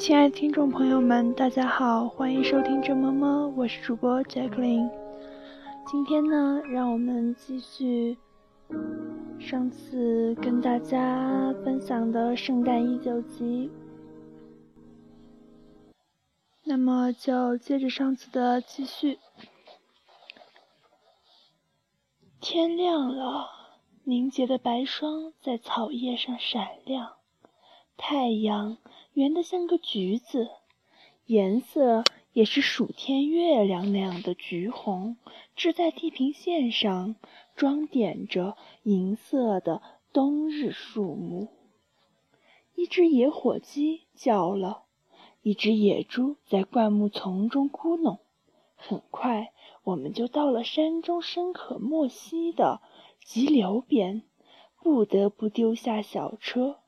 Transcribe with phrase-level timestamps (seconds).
[0.00, 4.90] 亲爱的听众朋友们，大家好，欢迎收听这么么，我是主播 Jacklin。
[5.86, 8.16] 今天呢，让我们继续
[9.38, 13.70] 上次跟大家分享的圣诞一九集，
[16.64, 19.18] 那么就接着上次的继续。
[22.40, 23.50] 天亮了，
[24.04, 27.16] 凝结的白霜在草叶上闪亮，
[27.98, 28.78] 太阳
[29.14, 30.48] 圆的像个橘子，
[31.26, 35.16] 颜色也是暑天月亮那样的橘红，
[35.56, 37.16] 置在地平线上，
[37.56, 41.48] 装点着银色的冬日树木。
[42.74, 44.84] 一只野火鸡叫了，
[45.42, 48.18] 一只野猪在灌木丛中咕哝。
[48.76, 49.52] 很快。
[49.82, 52.82] 我们就到了山中深可没膝的
[53.24, 54.22] 急流边，
[54.82, 56.80] 不得不丢下小车。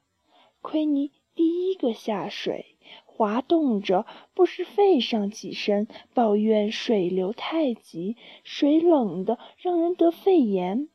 [0.60, 10.88] 亏你第一个下水，滑动着，不时吠上几声，抱怨水流太急，水冷的让人得肺炎。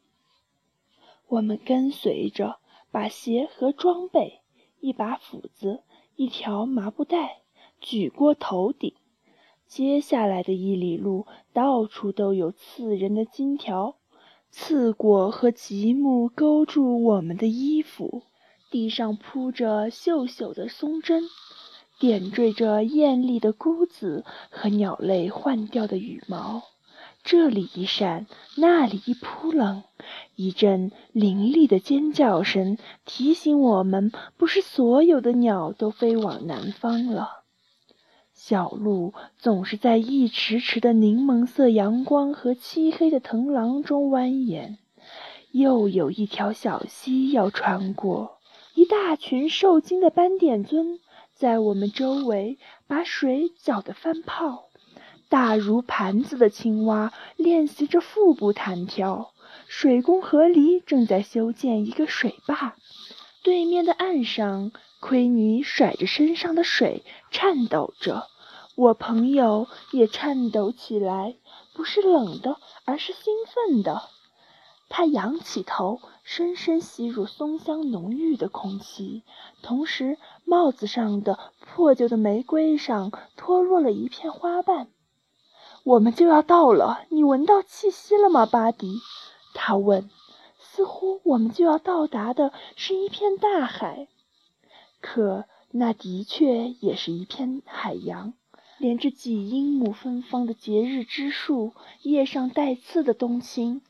[1.27, 2.59] 我们跟随着，
[2.91, 4.41] 把鞋和装备、
[4.79, 5.83] 一把斧子、
[6.15, 7.41] 一条麻布袋
[7.81, 8.93] 举过头顶。
[9.65, 13.97] 接下来的一里路，到处都有刺人的金条，
[14.49, 18.23] 刺果和极目勾住我们的衣服。
[18.69, 21.23] 地上铺着锈锈的松针，
[21.99, 26.63] 点缀着艳丽的菇子和鸟类换掉的羽毛。
[27.23, 29.83] 这里一闪，那里一扑棱，
[30.35, 37.43] 一阵凌厉的尖叫声提醒我们，不是所有的鸟都飞往南方了。
[38.33, 44.77] 小路总是在一池池的柠檬色阳光和漆黑的藤廊中蜿蜒，
[45.51, 48.36] 又有一条小溪要穿过。
[48.77, 50.99] 一大群受惊的斑点鳟
[51.33, 54.65] 在我们周围把水搅得翻泡，
[55.29, 59.31] 大如盘子的青蛙练习着腹部弹跳。
[59.65, 62.75] 水工河狸正在修建一个水坝，
[63.41, 64.71] 对面的岸上。
[64.99, 68.27] 奎尼甩着身上的水，颤抖着。
[68.75, 71.35] 我朋友也颤抖起来，
[71.73, 74.03] 不是冷的，而是兴奋的。
[74.89, 79.23] 他仰起头，深深吸入松香浓郁的空气，
[79.61, 84.87] 同时帽子上的破旧的玫瑰上脱落了一片花瓣。
[85.83, 88.99] 我们就要到了，你闻到气息了吗，巴迪？
[89.53, 90.09] 他问。
[90.59, 94.07] 似乎我们就要到达的是一片大海。
[95.01, 98.33] 可那的确也是一片海洋，
[98.77, 103.81] 连着几英亩芬芳的节日之树，叶上带刺的冬青，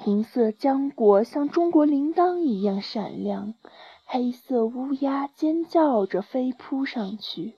[0.00, 3.54] 红色浆果像中国铃铛一样闪亮，
[4.06, 7.56] 黑色乌鸦尖叫着飞扑上去。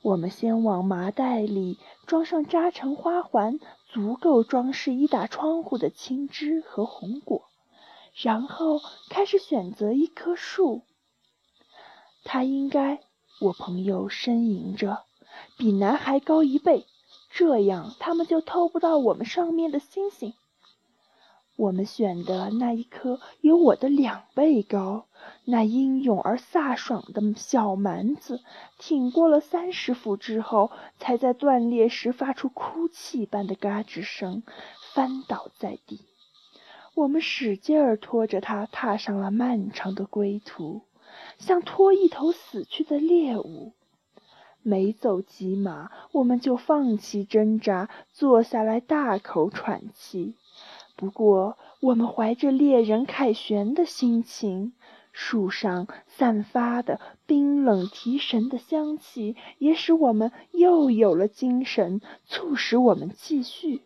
[0.00, 3.58] 我们先往麻袋里装上扎成花环、
[3.88, 7.42] 足够装饰一打窗户的青枝和红果，
[8.14, 8.80] 然后
[9.10, 10.82] 开始选择一棵树。
[12.22, 13.00] 他应该，
[13.40, 15.02] 我朋友呻吟着，
[15.58, 16.86] 比男孩高一倍，
[17.30, 20.34] 这样他们就偷不到我们上面的星星。
[21.56, 25.06] 我们选的那一棵有我的两倍高，
[25.44, 28.40] 那英勇而飒爽的小蛮子，
[28.78, 34.42] 挺过了三十伏之后，才在断裂时发出哭泣般的嘎吱声，
[34.92, 36.00] 翻倒在地。
[36.94, 40.82] 我们使劲儿拖着它，踏上了漫长的归途。
[41.38, 43.72] 像拖一头死去的猎物，
[44.62, 50.34] 没走几码，我们就放弃挣扎，坐下来大口喘气。
[50.96, 54.72] 不过，我们怀着猎人凯旋的心情，
[55.12, 63.82] 树上散发的冰冷提神的香气，也使我们又有了精神，促使我们继续。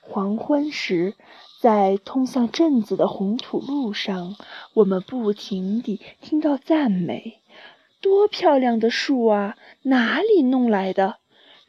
[0.00, 1.14] 黄昏时。
[1.60, 4.34] 在通向镇子的红土路上，
[4.72, 7.42] 我们不停地听到赞美
[8.00, 9.58] ：“多漂亮的树啊！
[9.82, 11.18] 哪里弄来的？”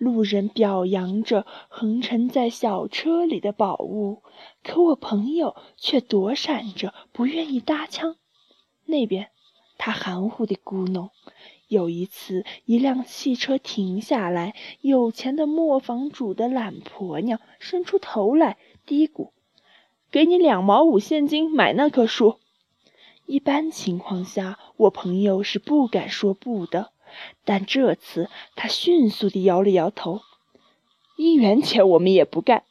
[0.02, 4.24] 路人表扬着横陈在小车里的宝物，
[4.64, 8.16] 可我朋友却躲闪着，不愿意搭腔。
[8.86, 9.30] 那边，
[9.78, 11.12] 他含糊地咕哝。
[11.68, 18.58] 有一次，一辆汽车停下来，有钱的磨坊主的懒婆娘伸出头来，
[18.88, 19.30] 嘀咕。
[20.10, 22.40] 给你两毛五现金买那棵树。
[23.28, 26.92] 一般情况下，我朋友是不敢说不的，
[27.46, 30.22] 但这次他迅速地摇了摇头。
[31.18, 32.64] 一元钱我们也不干。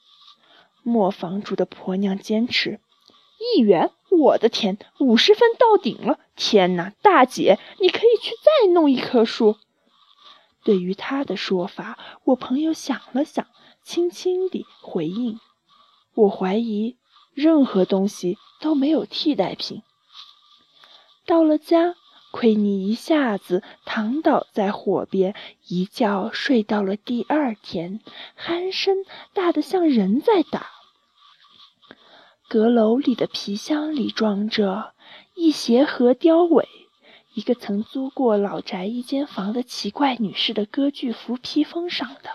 [0.82, 2.80] 磨坊主的婆娘坚持。
[3.56, 3.90] 一元？
[4.10, 6.18] 我的天，五十分到顶了！
[6.34, 9.56] 天哪，大姐，你可以去再弄一棵树。
[10.64, 13.46] 对于他的说法，我朋友想了想，
[13.84, 15.38] 轻轻地回应
[16.14, 16.96] ：“我怀疑
[17.32, 19.82] 任何东西都没有替代品。”
[21.24, 21.94] 到了家，
[22.30, 25.34] 奎尼一下子躺倒在火边，
[25.66, 28.00] 一觉睡到了第二天，
[28.38, 28.96] 鼾声
[29.32, 30.68] 大得像人在打。
[32.48, 34.92] 阁楼里的皮箱里装着
[35.34, 36.68] 一鞋盒雕尾。
[37.34, 42.30] 一个曾租过老宅一间房的奇怪女士的歌剧服披风上的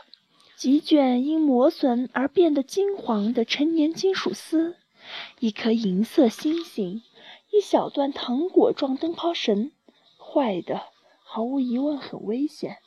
[0.55, 4.77] 几卷因磨损而变得金黄的陈年金属丝，
[5.39, 7.03] 一颗银色星星，
[7.51, 9.71] 一小段糖果状灯泡绳，
[10.35, 10.81] 坏的
[11.23, 12.79] 毫无疑问很危险，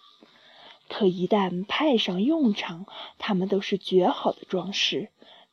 [0.86, 2.84] 可一旦派上用场，
[3.16, 5.08] 它们都是绝好的装饰，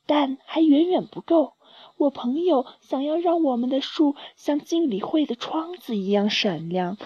[0.06, 1.54] 但还远远不够。
[1.96, 6.98] 我朋友想要让我们的树像经理会的窗子一样闪亮，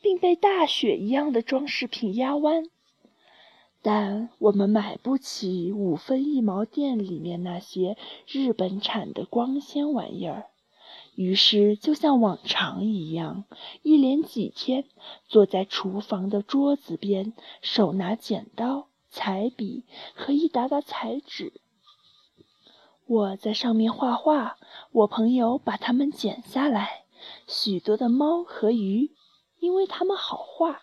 [0.00, 2.64] 并被大雪一样的装饰品压弯，
[3.82, 10.49] 但我们买不起五分一毛店里面那些日本产的光纤玩意儿。
[11.20, 13.44] 于是，就像往常一样，
[13.82, 14.86] 一连几天
[15.28, 19.84] 坐在厨房的桌子边，手拿剪刀、彩笔
[20.14, 21.60] 和一沓沓彩纸。
[23.04, 24.56] 我在上面画画，
[24.92, 27.04] 我朋友把它们剪下来。
[27.46, 29.10] 许多的猫和鱼，
[29.58, 30.80] 因为它们好画。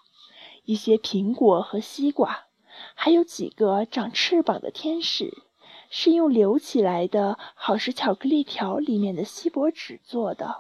[0.66, 2.46] 一些苹果和西瓜，
[2.94, 5.34] 还有几个长翅膀的天使，
[5.90, 10.60] 是用留起来的好时巧克力条里面的锡箔纸做的。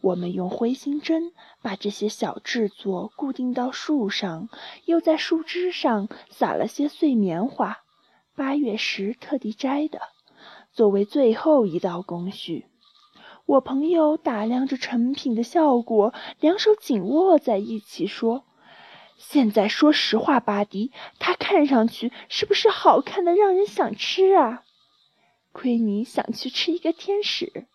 [0.00, 4.48] 我们用灰心针把这些小制作固定到树上，
[4.86, 7.80] 又在树枝上撒了些碎棉花，
[8.34, 10.00] 八月时特地摘的。
[10.72, 12.64] 作为最后一道工序，
[13.44, 18.44] 我朋友打量着成品的效果，两手紧握在一起说
[19.22, 24.64] ：“现在说实话，巴迪，它看上去是不是好看的让人想吃啊？”
[25.52, 27.66] 亏你想去吃一个天使。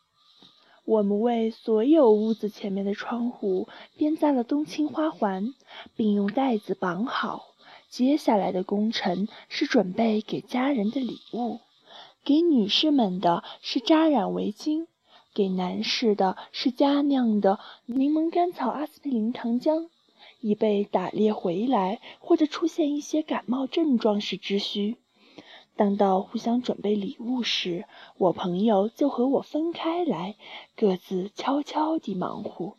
[0.86, 5.54] 我们为所有屋子前面的窗户编扎了冬青花环，
[5.96, 7.44] 并用带子绑好。
[7.90, 11.60] 接下来的工程是准备给家人的礼物。
[12.24, 14.88] 给女士们的是扎染围巾，
[15.34, 19.90] 给男士的是家酿的柠檬甘草阿司匹林糖浆，
[20.40, 24.98] 以备打猎回来或者出现一些感冒症状时之需。
[25.76, 27.86] 当到互相准备礼物时，
[28.18, 30.36] 我朋友就和我分开来，
[30.76, 32.78] 各自悄悄地忙活。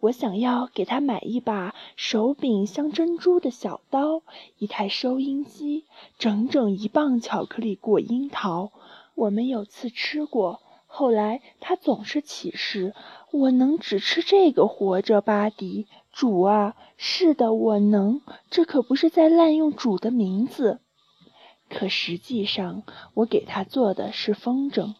[0.00, 4.22] 我想要给他买一把手柄镶珍珠的小刀，
[4.58, 5.84] 一台收音机，
[6.18, 8.72] 整整一磅巧克力果樱桃。
[9.14, 12.94] 我们有次吃过，后来他总是起誓
[13.32, 18.20] ：“我能只吃这个活着。”巴迪，主啊，是的，我能。
[18.50, 20.80] 这可不是在滥用主的名字。
[21.68, 22.82] 可实际上，
[23.14, 24.94] 我给他做的是风筝。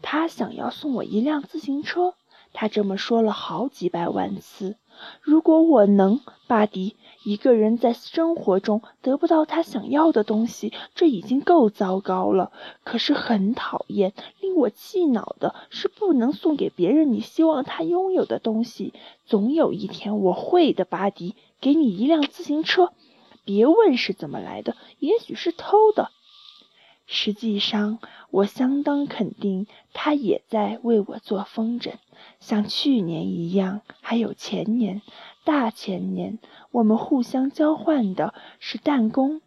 [0.00, 2.14] 他想要送我一辆自行车。
[2.52, 4.76] 他这么说了好几百万次。
[5.20, 6.96] 如果我能，巴迪，
[7.26, 12.52] 一个人在生活中得不到他想要的东西，这已经够糟糕了。
[12.84, 18.94] 可是很讨厌，令我气恼的是不能送给别人你希望他拥有的东西。
[19.24, 22.92] 总有一天我会的，巴迪，给你一辆自行车。
[23.44, 26.12] 别问是怎么来的，也许是偷的。
[27.06, 27.98] 实际上，
[28.30, 31.94] 我相当肯定，他也在为我做风筝。
[32.38, 35.02] 像去年一样，还有前年、
[35.46, 36.40] 大前年，
[36.72, 39.40] 我们互相交换的是弹弓。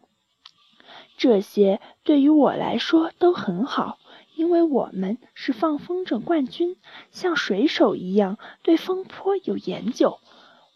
[1.18, 3.98] 这些对于我来说都很好，
[4.34, 6.78] 因为我们是放风筝冠军，
[7.10, 10.20] 像水手一样对风坡有研究。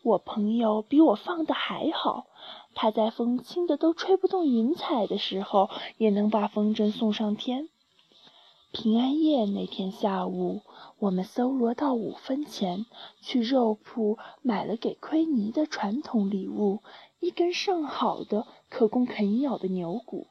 [0.03, 2.27] 我朋友比我放的还好，
[2.75, 7.71] 他在风轻的都吹不动云彩的时候，也能把风筝送上天。
[8.73, 10.61] 平安夜那天下午。
[11.05, 12.87] 我们搜罗到五分钱，
[13.21, 16.81] 去肉铺买了给奎尼的传统礼物——
[17.21, 20.29] 一根上好的、可供啃咬的牛骨。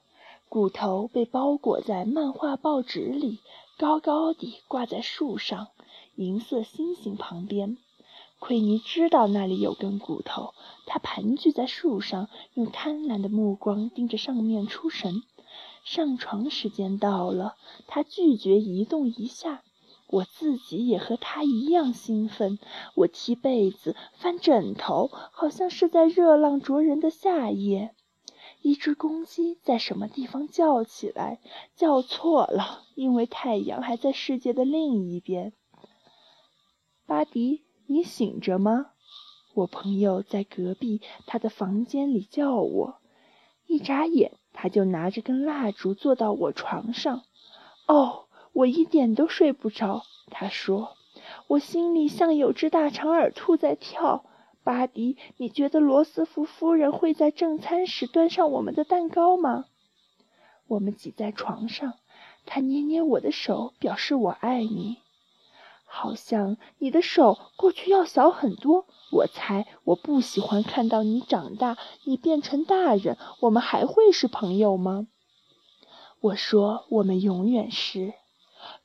[0.50, 3.38] 骨头被包裹在漫画报纸里，
[3.78, 5.68] 高高地挂在树上，
[6.16, 7.78] 银色星星旁边。
[8.40, 10.56] 奎尼知道那里有根骨头，
[10.88, 15.22] 他盘踞在树上，用贪婪的目光盯着上面出神。
[15.84, 17.54] 上床时间到了，
[17.86, 19.62] 他拒绝移动一下。
[20.14, 22.60] 我自己也和他一样兴奋，
[22.94, 27.96] 我踢被子、翻枕头，好像是在热浪灼人的夏夜。
[28.62, 31.40] 一只公鸡在什么地方叫起来，
[31.76, 35.52] 叫错了，因为太阳还在世界的另一边。
[37.08, 38.92] 巴迪，你醒着吗？
[39.56, 43.00] 我朋友在隔壁他的房间里叫我，
[43.66, 47.24] 一眨眼他就拿着根蜡烛坐到我床上。
[47.88, 48.23] 哦，
[48.54, 50.04] 我一点都睡不着。
[50.32, 50.96] 他说，
[51.48, 54.26] 我心里像有只大长耳兔在跳。
[54.64, 59.66] 巴迪，你觉得罗斯福夫人会在正餐时端上我们的蛋糕吗？
[60.68, 61.96] 我们挤在床上，
[62.46, 65.00] 他捏捏我的手，表示我爱你。
[65.86, 68.86] 好像你的手过去要小很多。
[69.12, 75.08] 我猜我不喜欢看到你长大，你变成大人，我们还会是朋友吗？
[76.22, 78.14] 我说我们永远是。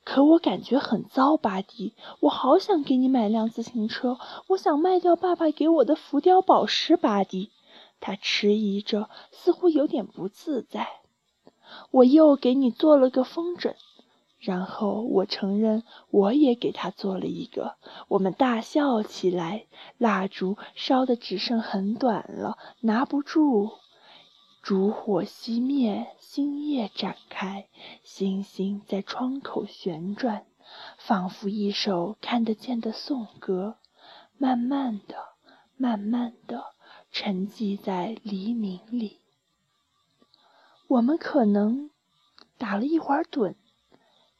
[0.03, 4.17] 可我感觉很糟，巴迪，我好想给你买辆自行车，
[4.47, 7.51] 我想卖掉爸爸给我的浮雕宝石，巴迪。
[7.99, 10.87] 他迟疑着，似乎有点不自在。
[11.91, 13.75] 我又给你做了个风筝。
[14.39, 17.75] 然后我承认，我也给他做了一个。
[18.07, 19.65] 我们大笑起来，
[19.97, 23.71] 蜡烛烧的只剩很短了，拿不住。
[24.69, 27.67] 烛火熄灭，星夜展开，
[28.03, 30.45] 星星在窗口旋转，
[30.99, 33.77] 仿佛一首看得见的颂歌，
[34.37, 35.15] 慢慢的、
[35.75, 36.65] 慢慢的
[37.11, 39.17] 沉寂在黎明里。
[40.87, 41.89] 我们可能
[42.59, 43.55] 打了一会儿盹。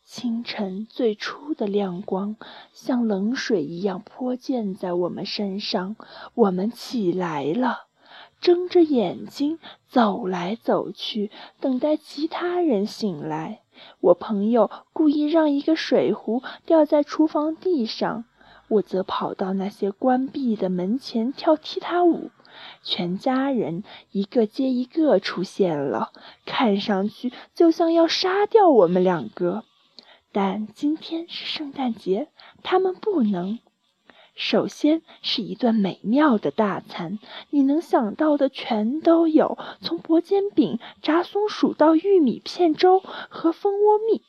[0.06, 2.36] 清晨最初的亮光
[2.72, 5.96] 像冷水一样泼溅在我们身上，
[6.36, 7.88] 我们起来了，
[8.42, 13.62] 睁着眼睛走来走去，等待其他人醒来。
[14.02, 18.26] 我朋友故意让一个水壶掉在厨房地上，
[18.68, 22.32] 我则跑到那些关闭的门前跳踢踏舞。
[22.84, 26.12] 全家人一个接一个出现了，
[26.46, 29.64] 看上去就像要杀掉我们两个。
[30.32, 32.28] 但今天是圣诞节，
[32.62, 33.60] 他们不能。
[34.40, 37.20] 首先是一顿美妙的大餐，
[37.50, 44.22] 你能想到的全都有，从薄煎饼、炸松鼠到玉米片粥和蜂窝蜜，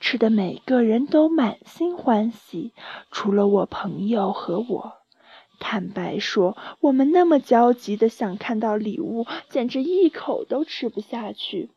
[0.00, 2.72] 吃的每个人都满心欢喜，
[3.10, 4.94] 除了我朋友和我。
[5.60, 11.70] 坦白说，我们那么焦急的想看到礼物，简直一口都吃不下去。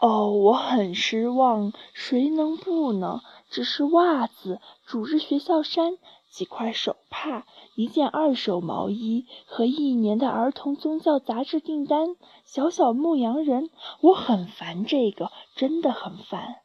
[0.00, 1.72] 哦，我很失望。
[1.92, 3.20] 谁能不呢？
[3.48, 5.96] 只是袜子、主日学校衫、
[6.34, 12.16] 几块手帕、一件二手毛衣和一年的儿童宗教杂志订单。
[12.44, 16.56] 小小牧羊人，我很烦这个，真的很烦。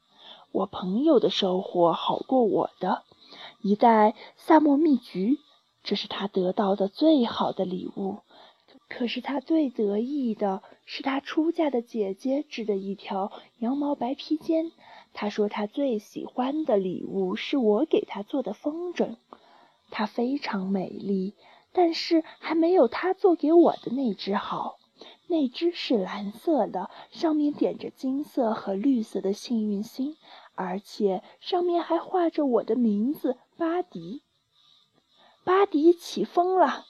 [0.51, 3.03] 我朋友的收获好过我的，
[3.61, 5.37] 一袋萨莫蜜橘，
[5.83, 8.17] 这是他得到的最好的礼物。
[8.87, 14.71] 可是他最得意的是他出嫁的姐姐织的一条羊毛白披肩。
[15.13, 19.17] 他说他最喜欢的礼物是我给他做的风筝，
[19.89, 21.35] 它非常美丽，
[21.71, 24.77] 但是还没有他做给我的那只好。
[25.27, 30.15] 那只是蓝色的，上面点着金色和绿色的幸运星，
[30.55, 34.23] 而且上面还画着我的名字巴迪。
[35.43, 36.85] 巴迪起风了。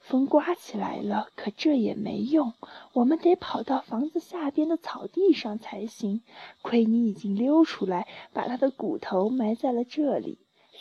[0.00, 2.54] 风刮起来了，可这也没用，
[2.94, 6.22] 我们得跑到房子下边的草地上才行。
[6.62, 10.38] 奎尼已经溜出来，把他的骨头埋在了这里。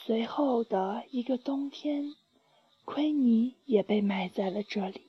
[0.07, 2.15] 随后的一个冬天，
[2.85, 5.01] 奎尼也被埋在了这里。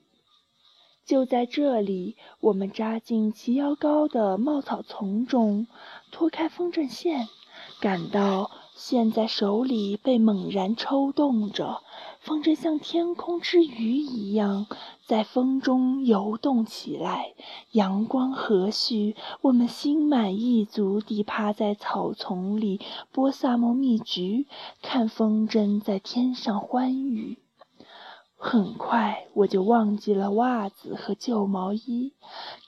[1.05, 5.67] 就在这里，我们扎进齐腰高的茂草丛中，
[6.11, 7.29] 脱开风筝线，
[7.79, 11.81] 赶到现在手里被猛然抽动着。
[12.21, 14.67] 风筝像天空之鱼一样
[15.05, 17.33] 在风中游动起来，
[17.71, 22.79] 阳光和煦，我们心满意足地趴在草丛里
[23.13, 24.47] 剥萨摩蜜橘，
[24.81, 27.37] 看风筝在天上欢愉。
[28.37, 32.13] 很快我就忘记了袜子和旧毛衣，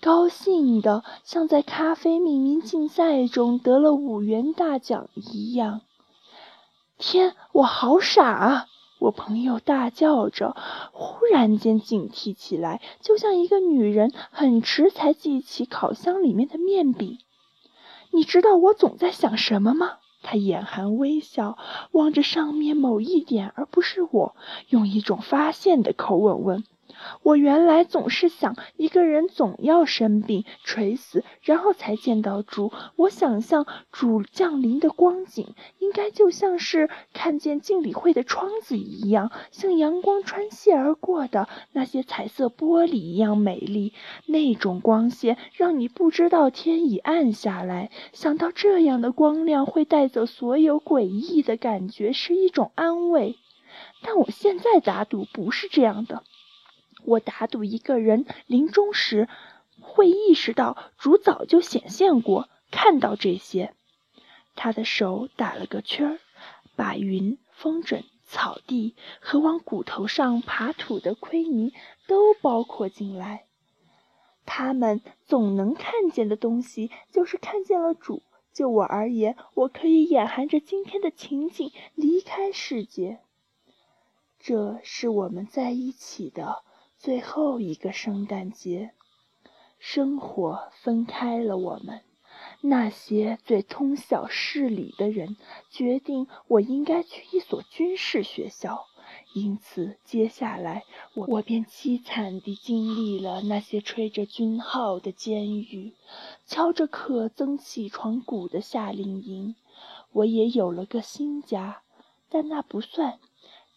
[0.02, 5.80] 高兴的像在咖啡命名竞赛中得了五元大奖一样。
[7.02, 8.68] 天，我好傻啊！
[9.00, 10.56] 我朋友大叫着，
[10.92, 17.18] 忽然间警惕起来，就像一个女人很迟才记起烤箱里面的面饼。
[18.12, 19.94] 你知道我总在想什么吗？
[20.22, 21.58] 他眼含微笑，
[21.92, 24.36] 望着上面某一点，而不是我，
[24.70, 26.64] 用一种发现的口吻问。
[27.24, 32.72] 我原来总是想，一个人总要生病、垂死，然后才见到主。
[32.96, 43.94] 我想象主降临的光景，应该就像是看见敬礼会的窗子一样，像阳光穿隙而过的那些彩色玻璃一样美丽。
[44.26, 47.90] 那种光线让你不知道天已暗下来。
[48.14, 53.38] 想到这样的光亮会带走所有诡异的感觉，是一种安慰。
[54.04, 56.24] 但我现在打赌不是这样的。
[57.06, 59.28] 我打赌一个人临终时
[59.80, 63.74] 会意识到主早就显现过，看到这些。
[64.56, 66.20] 他的手打了个圈儿，
[66.76, 71.74] 把云、风筝、草地和往骨头上爬土的盔尼
[72.08, 73.46] 都包括进来。
[74.46, 78.22] 他们总能看见的东西，就是看见了主。
[78.54, 83.20] 就我而言，我可以眼含着今天的情景离开世界。
[84.38, 86.64] 这是我们在一起的
[87.02, 88.92] 最后一个圣诞节。
[89.80, 92.02] 生活分开了我们。
[92.62, 95.36] 那些最通晓事理的人
[95.72, 98.86] 决定，我应该去一所军事学校。
[99.34, 100.84] 因此，接下来
[101.16, 105.94] 我我便凄惨地经历了那些吹着军号的监狱，
[106.46, 109.56] 敲着可增起床鼓的夏令营。
[110.12, 111.82] 我也有了个新家，
[112.30, 113.18] 但那不算。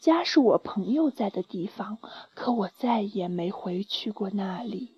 [0.05, 1.97] 家是我朋友在的地方，
[2.35, 4.93] 可我再也没回去过那里。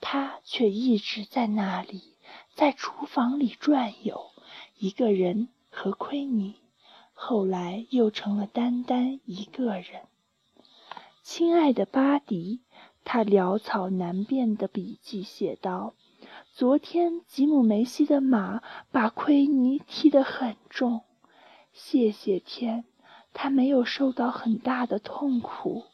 [0.00, 2.14] 他却一直在那里。
[2.54, 4.30] 在厨房里转悠，
[4.78, 6.54] 一个人和奎尼，
[7.12, 10.02] 后来又成了单单一个人。
[11.24, 12.60] 亲爱的巴迪，
[13.02, 15.94] 他潦草难辨的笔记写道
[16.54, 18.62] ：“昨天吉姆梅西的马
[18.92, 21.00] 把奎尼踢得很重，
[21.72, 22.84] 谢谢天，
[23.36, 25.84] 他没有受到很大的痛苦。”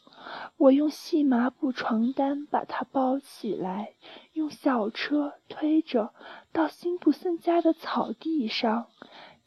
[0.57, 3.95] 我用细麻布床单把他包起来，
[4.33, 6.15] 用小车推着
[6.53, 8.87] 到辛普森家的草地上，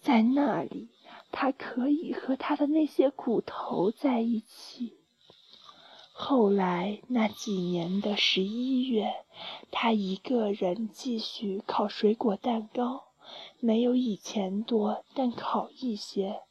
[0.02, 0.90] 在那里，
[1.32, 4.98] 他可以和他的那些骨头在一起。
[6.12, 9.14] 后来那几年的十一月，
[9.72, 13.06] 他一个人继续烤水果蛋糕，
[13.62, 16.42] 没有以前多，但烤一些。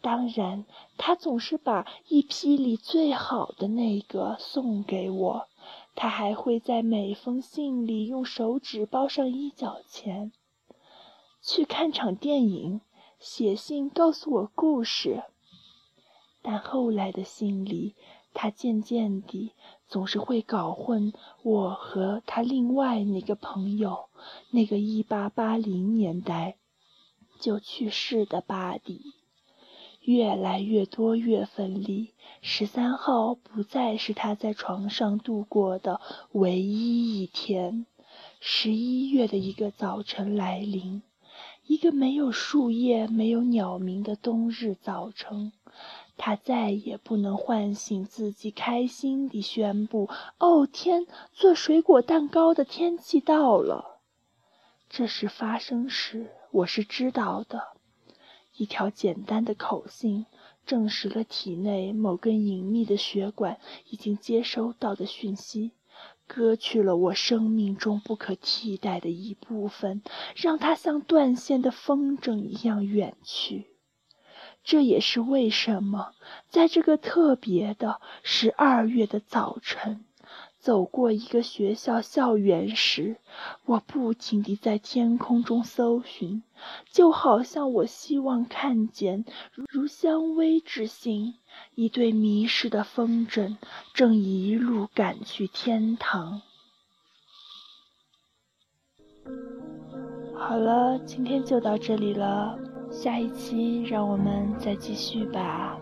[0.00, 0.64] 当然，
[0.96, 5.48] 他总是把一批里最好的那个送给我。
[5.94, 10.30] 他还会在每封信里用手指包上一角钱。
[11.42, 12.80] 去看场电影，
[13.18, 15.24] 写信告诉我故事。
[16.42, 17.96] 但后来的信里，
[18.32, 19.52] 他渐渐地
[19.88, 24.08] 总是会搞混我和他另外那个朋友，
[24.50, 26.56] 那个一八八零年代
[27.40, 29.14] 就去世的巴迪。
[30.08, 36.00] 越来越多月份里，十三号不再是他在床上度过的
[36.32, 37.84] 唯一一天。
[38.40, 41.02] 十一月的一个早晨来临，
[41.66, 45.52] 一个没有树叶、没有鸟鸣的冬日早晨，
[46.16, 50.08] 他再也不能唤醒自己，开心地宣布
[50.40, 54.00] ：“哦天，做水果蛋糕的天气到了。”
[54.88, 57.77] 这事发生时，我是知道的。
[58.58, 60.26] 一条简单的口信
[60.66, 65.70] 证实了体内某根隐秘的血管已经接收到的讯息，
[66.26, 70.02] 割去了我生命中不可替代的一部分，
[70.36, 73.68] 让它像断线的风筝一样远去。
[74.64, 76.12] 这也是为什么，
[76.50, 80.04] 在这个特别的十二月的早晨。
[80.58, 83.16] 走过一个学校校园时，
[83.64, 86.42] 我不停地在天空中搜寻，
[86.90, 89.24] 就好像我希望看见
[89.68, 91.34] 如香薇之心，
[91.74, 93.56] 一对迷失的风筝
[93.94, 96.42] 正一路赶去天堂。
[100.34, 102.58] 好了，今天就到这里了，
[102.90, 105.78] 下一期让我们再继续吧，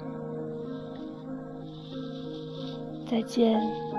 [3.08, 3.95] 再见。